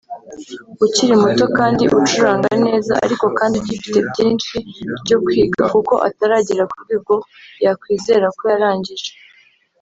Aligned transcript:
ukiri 0.85 1.13
muto 1.23 1.45
kandi 1.57 1.83
ucuranga 1.99 2.51
neza 2.65 2.93
ariko 3.05 3.25
kandi 3.37 3.55
ugifite 3.61 3.99
byinshi 4.09 4.55
byo 5.03 5.17
kwiga 5.23 5.63
kuko 5.73 5.93
ataragera 6.07 6.63
ku 6.71 6.75
rwego 6.83 7.13
yakwizera 7.65 8.27
ko 8.37 8.43
yarangije 8.53 9.11